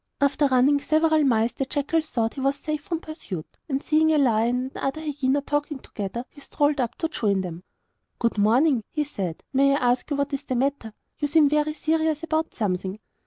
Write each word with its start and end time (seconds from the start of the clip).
After 0.19 0.47
running 0.47 0.81
several 0.81 1.23
miles 1.23 1.51
the 1.51 1.65
jackal 1.67 2.01
thought 2.01 2.33
he 2.33 2.41
was 2.41 2.55
safe 2.57 2.81
from 2.81 3.01
pursuit, 3.01 3.45
and 3.69 3.83
seeing 3.83 4.11
a 4.11 4.17
lion 4.17 4.61
and 4.61 4.71
another 4.75 4.99
hyena 4.99 5.41
talking 5.41 5.77
together, 5.77 6.25
he 6.31 6.41
strolled 6.41 6.81
up 6.81 6.95
to 6.97 7.07
join 7.07 7.41
them. 7.41 7.61
'Good 8.17 8.39
morning,' 8.39 8.83
he 8.89 9.03
said; 9.03 9.43
'may 9.53 9.75
I 9.75 9.91
ask 9.91 10.09
what 10.09 10.33
is 10.33 10.41
the 10.41 10.55
matter? 10.55 10.95
You 11.19 11.27
seem 11.27 11.49
very 11.49 11.73
serious 11.75 12.23
about 12.23 12.55
something. 12.55 12.99